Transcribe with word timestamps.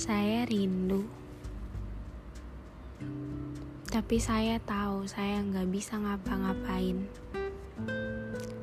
saya 0.00 0.48
rindu. 0.48 1.04
Tapi 3.84 4.16
saya 4.16 4.56
tahu 4.56 5.04
saya 5.04 5.44
nggak 5.44 5.68
bisa 5.68 6.00
ngapa-ngapain. 6.00 7.04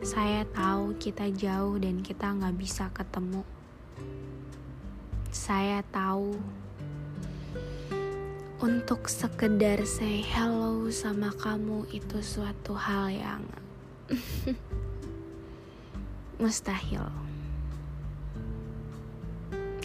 Saya 0.01 0.49
tahu 0.49 0.97
kita 0.97 1.29
jauh 1.29 1.77
dan 1.77 2.01
kita 2.01 2.33
nggak 2.33 2.57
bisa 2.57 2.89
ketemu. 2.89 3.45
Saya 5.29 5.85
tahu 5.93 6.41
untuk 8.57 9.05
sekedar 9.05 9.85
say 9.85 10.25
hello 10.25 10.89
sama 10.89 11.29
kamu 11.37 11.85
itu 11.93 12.17
suatu 12.17 12.73
hal 12.73 13.13
yang 13.13 13.45
mustahil. 16.41 17.05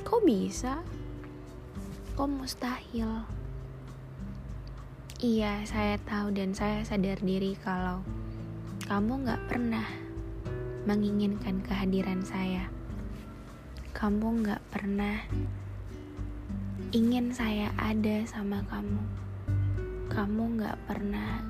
Kok 0.00 0.24
bisa? 0.24 0.80
Kok 2.12 2.28
mustahil? 2.28 3.24
Iya, 5.16 5.64
saya 5.64 5.96
tahu 6.04 6.36
dan 6.36 6.52
saya 6.52 6.84
sadar 6.84 7.16
diri 7.24 7.56
kalau 7.56 8.04
kamu 8.84 9.24
gak 9.24 9.40
pernah 9.48 9.88
menginginkan 10.84 11.64
kehadiran 11.64 12.20
saya. 12.20 12.68
Kamu 13.96 14.44
gak 14.44 14.60
pernah 14.68 15.24
ingin 16.92 17.32
saya 17.32 17.72
ada 17.80 18.28
sama 18.28 18.60
kamu. 18.68 19.00
Kamu 20.12 20.60
gak 20.60 20.76
pernah 20.84 21.40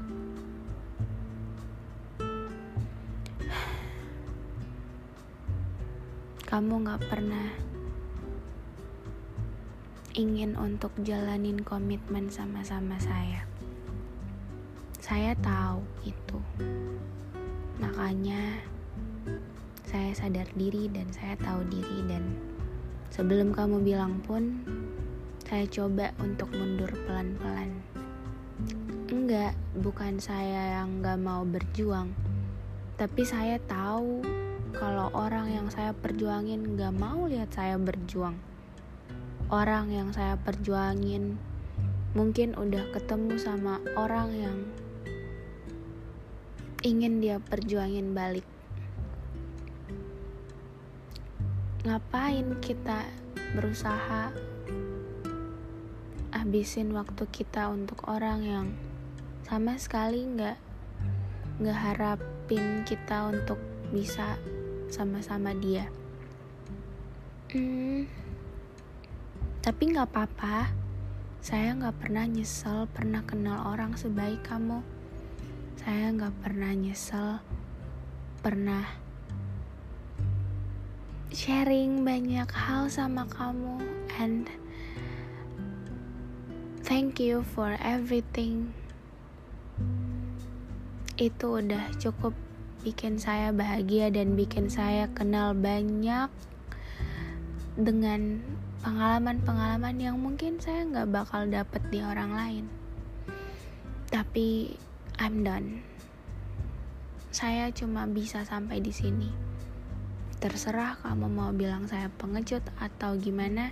kamu 6.54 6.86
gak 6.86 7.02
pernah 7.10 7.71
ingin 10.12 10.60
untuk 10.60 10.92
jalanin 11.00 11.64
komitmen 11.64 12.28
sama-sama 12.28 13.00
saya. 13.00 13.48
Saya 15.00 15.32
tahu 15.40 15.80
itu. 16.04 16.38
Makanya 17.80 18.60
saya 19.88 20.12
sadar 20.12 20.44
diri 20.52 20.92
dan 20.92 21.08
saya 21.16 21.32
tahu 21.40 21.64
diri 21.72 22.04
dan 22.04 22.36
sebelum 23.08 23.56
kamu 23.56 23.80
bilang 23.80 24.20
pun 24.20 24.60
saya 25.48 25.64
coba 25.68 26.12
untuk 26.20 26.52
mundur 26.52 26.92
pelan-pelan. 27.08 27.72
Enggak, 29.08 29.56
bukan 29.80 30.20
saya 30.20 30.80
yang 30.80 31.00
gak 31.00 31.20
mau 31.20 31.44
berjuang. 31.44 32.12
Tapi 33.00 33.24
saya 33.24 33.56
tahu 33.64 34.20
kalau 34.76 35.08
orang 35.16 35.52
yang 35.52 35.68
saya 35.72 35.96
perjuangin 35.96 36.76
gak 36.76 36.92
mau 36.96 37.24
lihat 37.28 37.48
saya 37.52 37.80
berjuang 37.80 38.51
orang 39.52 39.92
yang 39.92 40.08
saya 40.16 40.40
perjuangin 40.40 41.36
mungkin 42.16 42.56
udah 42.56 42.88
ketemu 42.96 43.36
sama 43.36 43.84
orang 44.00 44.32
yang 44.32 44.58
ingin 46.80 47.20
dia 47.20 47.36
perjuangin 47.36 48.16
balik. 48.16 48.48
Ngapain 51.84 52.56
kita 52.64 53.04
berusaha 53.52 54.32
habisin 56.32 56.96
waktu 56.96 57.28
kita 57.28 57.68
untuk 57.68 58.08
orang 58.08 58.40
yang 58.40 58.66
sama 59.44 59.76
sekali 59.76 60.24
nggak 60.32 60.56
nggak 61.60 61.76
harapin 61.76 62.88
kita 62.88 63.28
untuk 63.28 63.60
bisa 63.92 64.40
sama-sama 64.88 65.52
dia. 65.52 65.92
Hmm, 67.52 68.08
tapi 69.62 69.94
nggak 69.94 70.10
apa-apa. 70.10 70.74
Saya 71.38 71.70
nggak 71.78 72.02
pernah 72.02 72.26
nyesel 72.26 72.90
pernah 72.90 73.22
kenal 73.22 73.62
orang 73.70 73.94
sebaik 73.94 74.42
kamu. 74.42 74.82
Saya 75.78 76.10
nggak 76.10 76.34
pernah 76.42 76.74
nyesel 76.74 77.38
pernah 78.42 78.82
sharing 81.30 82.02
banyak 82.02 82.50
hal 82.50 82.90
sama 82.90 83.22
kamu 83.30 83.78
and 84.18 84.50
thank 86.82 87.22
you 87.22 87.46
for 87.54 87.78
everything. 87.78 88.74
Itu 91.14 91.62
udah 91.62 91.94
cukup 92.02 92.34
bikin 92.82 93.22
saya 93.22 93.54
bahagia 93.54 94.10
dan 94.10 94.34
bikin 94.34 94.66
saya 94.66 95.06
kenal 95.14 95.54
banyak 95.54 96.26
dengan 97.78 98.42
pengalaman-pengalaman 98.82 99.96
yang 100.02 100.18
mungkin 100.18 100.58
saya 100.58 100.82
nggak 100.82 101.10
bakal 101.14 101.46
dapet 101.46 101.82
di 101.94 102.02
orang 102.02 102.34
lain. 102.34 102.64
Tapi 104.10 104.74
I'm 105.22 105.46
done. 105.46 105.86
Saya 107.30 107.70
cuma 107.70 108.04
bisa 108.10 108.42
sampai 108.42 108.82
di 108.82 108.90
sini. 108.90 109.30
Terserah 110.42 110.98
kamu 111.00 111.30
mau 111.30 111.54
bilang 111.54 111.86
saya 111.86 112.10
pengecut 112.18 112.66
atau 112.82 113.14
gimana. 113.14 113.70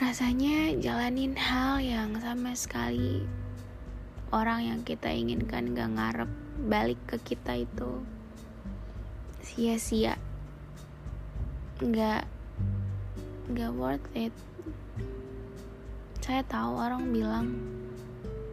Rasanya 0.00 0.80
jalanin 0.80 1.36
hal 1.36 1.84
yang 1.84 2.16
sama 2.24 2.56
sekali 2.56 3.20
orang 4.32 4.64
yang 4.64 4.80
kita 4.80 5.12
inginkan 5.12 5.76
gak 5.76 5.90
ngarep 5.92 6.30
balik 6.70 7.00
ke 7.04 7.20
kita 7.20 7.68
itu 7.68 8.00
sia-sia. 9.44 10.16
Gak 11.84 12.39
gak 13.50 13.74
worth 13.74 14.06
it. 14.14 14.30
Saya 16.22 16.46
tahu 16.46 16.78
orang 16.78 17.10
bilang 17.10 17.46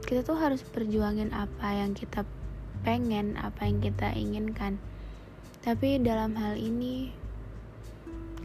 kita 0.07 0.23
tuh 0.25 0.39
harus 0.39 0.65
perjuangin 0.65 1.29
apa 1.35 1.77
yang 1.77 1.93
kita 1.93 2.25
pengen 2.81 3.37
apa 3.37 3.67
yang 3.69 3.77
kita 3.83 4.09
inginkan. 4.17 4.81
Tapi 5.61 6.01
dalam 6.01 6.33
hal 6.39 6.57
ini 6.57 7.11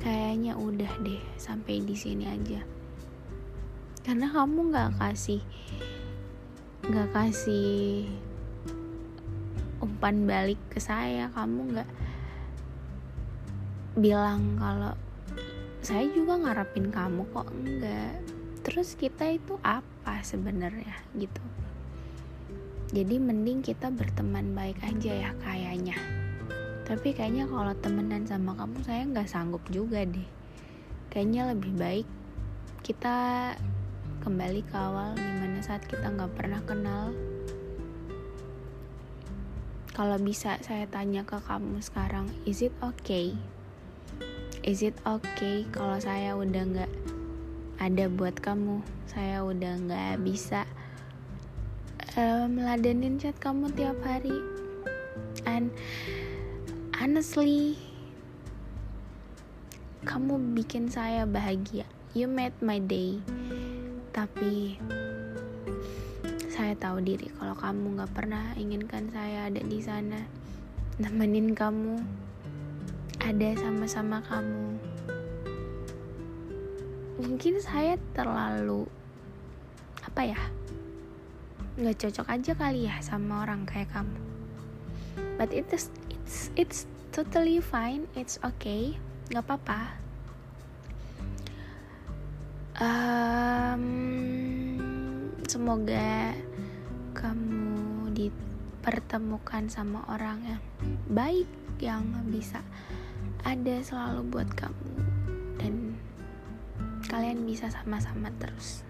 kayaknya 0.02 0.58
udah 0.58 0.90
deh 1.00 1.22
sampai 1.38 1.80
di 1.80 1.94
sini 1.94 2.28
aja. 2.28 2.60
Karena 4.02 4.28
kamu 4.28 4.74
nggak 4.74 4.98
kasih 4.98 5.40
nggak 6.82 7.08
kasih 7.14 8.10
umpan 9.78 10.26
balik 10.26 10.58
ke 10.68 10.82
saya. 10.82 11.30
Kamu 11.30 11.72
nggak 11.72 11.90
bilang 13.96 14.58
kalau 14.58 14.92
saya 15.82 16.06
juga 16.14 16.38
ngarepin 16.38 16.94
kamu 16.94 17.26
kok 17.34 17.50
enggak. 17.50 18.14
Terus 18.62 18.94
kita 18.94 19.26
itu 19.34 19.58
apa 19.66 20.22
sebenarnya 20.22 20.94
gitu. 21.18 21.42
Jadi 22.94 23.18
mending 23.18 23.66
kita 23.66 23.90
berteman 23.90 24.54
baik 24.54 24.78
aja 24.78 25.26
ya 25.26 25.30
kayaknya. 25.42 25.98
Tapi 26.86 27.10
kayaknya 27.10 27.50
kalau 27.50 27.74
temenan 27.82 28.22
sama 28.22 28.54
kamu 28.54 28.78
saya 28.86 29.02
nggak 29.10 29.26
sanggup 29.26 29.64
juga 29.74 30.06
deh. 30.06 30.28
Kayaknya 31.10 31.50
lebih 31.50 31.74
baik 31.74 32.06
kita 32.86 33.16
kembali 34.22 34.62
ke 34.62 34.76
awal 34.78 35.18
di 35.18 35.32
mana 35.42 35.58
saat 35.66 35.82
kita 35.90 36.14
nggak 36.14 36.30
pernah 36.38 36.62
kenal. 36.62 37.10
Kalau 39.90 40.16
bisa 40.22 40.62
saya 40.62 40.86
tanya 40.86 41.26
ke 41.26 41.42
kamu 41.42 41.82
sekarang 41.82 42.30
is 42.46 42.62
it 42.62 42.72
okay 42.86 43.34
is 44.62 44.78
it 44.86 44.94
okay 45.02 45.66
kalau 45.74 45.98
saya 45.98 46.38
udah 46.38 46.62
nggak 46.62 46.92
ada 47.82 48.06
buat 48.06 48.38
kamu? 48.38 48.78
Saya 49.10 49.42
udah 49.42 49.74
nggak 49.74 50.22
bisa 50.22 50.62
uh, 52.14 52.46
meladenin 52.46 53.18
chat 53.18 53.34
kamu 53.42 53.74
tiap 53.74 53.98
hari. 54.06 54.38
And 55.50 55.74
honestly 56.94 57.74
kamu 60.06 60.54
bikin 60.54 60.86
saya 60.90 61.26
bahagia. 61.26 61.86
You 62.14 62.30
made 62.30 62.54
my 62.62 62.78
day. 62.78 63.18
Tapi 64.14 64.78
saya 66.46 66.78
tahu 66.78 67.02
diri 67.02 67.34
kalau 67.34 67.58
kamu 67.58 67.98
nggak 67.98 68.12
pernah 68.14 68.54
inginkan 68.54 69.10
saya 69.10 69.50
ada 69.50 69.58
di 69.58 69.82
sana. 69.82 70.22
Nemenin 71.02 71.50
kamu 71.58 71.98
ada 73.22 73.54
sama-sama 73.54 74.18
kamu. 74.26 74.82
Mungkin 77.22 77.62
saya 77.62 77.94
terlalu 78.18 78.90
apa 80.02 80.26
ya 80.26 80.42
nggak 81.78 82.02
cocok 82.02 82.26
aja 82.28 82.52
kali 82.58 82.90
ya 82.90 82.98
sama 82.98 83.46
orang 83.46 83.62
kayak 83.62 83.94
kamu. 83.94 84.18
But 85.38 85.54
it's 85.54 85.86
it's 86.10 86.50
it's 86.58 86.90
totally 87.14 87.62
fine 87.62 88.10
it's 88.18 88.42
okay 88.42 88.98
nggak 89.30 89.46
apa-apa. 89.46 90.02
Um, 92.82 93.86
semoga 95.46 96.34
kamu 97.14 98.10
dipertemukan 98.18 99.70
sama 99.70 100.02
orang 100.10 100.42
yang 100.42 100.62
baik 101.06 101.46
yang 101.78 102.02
bisa 102.26 102.58
ada 103.42 103.76
selalu 103.82 104.26
buat 104.30 104.48
kamu. 104.54 104.92
Dan 105.58 105.74
kalian 107.06 107.44
bisa 107.44 107.68
sama-sama 107.68 108.32
terus. 108.38 108.86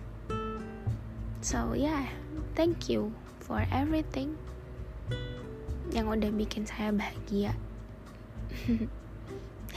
So 1.42 1.74
yeah 1.74 2.06
thank 2.54 2.86
you 2.86 3.10
for 3.42 3.64
everything 3.74 4.38
yang 5.92 6.08
udah 6.08 6.30
bikin 6.32 6.64
saya 6.64 6.92
bahagia. 6.94 7.52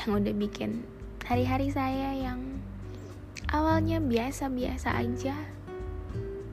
Yang 0.03 0.11
udah 0.11 0.33
bikin 0.35 0.83
hari-hari 1.23 1.71
saya 1.71 2.11
yang 2.11 2.59
awalnya 3.47 4.03
biasa-biasa 4.03 4.91
aja. 4.91 5.31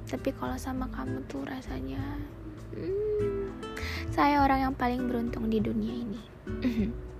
Tapi 0.06 0.30
kalau 0.38 0.54
sama 0.54 0.86
kamu 0.94 1.26
tuh 1.26 1.42
rasanya 1.42 2.22
hmm, 2.70 3.50
saya 4.12 4.44
orang 4.44 4.70
yang 4.70 4.74
paling 4.76 5.08
beruntung 5.08 5.48
di 5.48 5.56
dunia 5.56 5.94
ini 6.04 6.20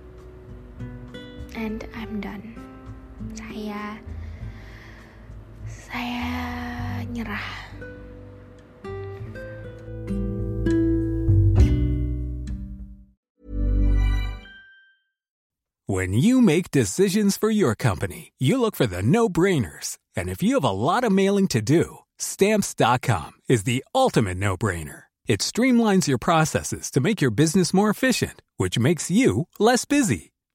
and 1.55 1.87
I'm 1.95 2.21
done 2.21 2.55
saya 3.33 3.99
saya 5.67 7.05
nyerah 7.13 7.47
When 15.85 16.13
you 16.13 16.41
make 16.41 16.71
decisions 16.71 17.37
for 17.37 17.51
your 17.51 17.75
company, 17.75 18.33
you 18.39 18.57
look 18.57 18.75
for 18.75 18.87
the 18.87 19.03
no-brainers. 19.03 19.99
And 20.15 20.27
if 20.27 20.41
you 20.41 20.55
have 20.55 20.63
a 20.63 20.71
lot 20.71 21.03
of 21.03 21.11
mailing 21.11 21.47
to 21.49 21.61
do, 21.61 21.99
stamps.com 22.17 23.33
is 23.47 23.63
the 23.63 23.83
ultimate 23.93 24.37
no-brainer. 24.37 25.03
It 25.27 25.41
streamlines 25.41 26.07
your 26.07 26.17
processes 26.17 26.89
to 26.91 27.01
make 27.01 27.21
your 27.21 27.31
business 27.31 27.73
more 27.73 27.91
efficient, 27.91 28.41
which 28.57 28.79
makes 28.79 29.11
you 29.11 29.47
less 29.59 29.85
busy. 29.85 30.32